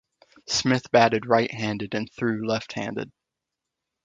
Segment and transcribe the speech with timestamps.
[0.47, 3.11] Smith batted right-handed and threw left-handed.